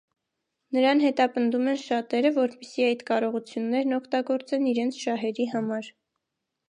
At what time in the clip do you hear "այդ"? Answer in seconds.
2.87-3.03